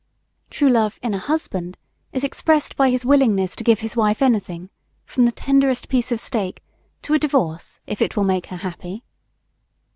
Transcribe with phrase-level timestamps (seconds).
[0.49, 1.77] True Love, in a husband,
[2.11, 4.71] is expressed by his willingness to give his wife anything,
[5.05, 6.63] from the tenderest piece of steak
[7.03, 9.03] to a divorce, if it will make her happy.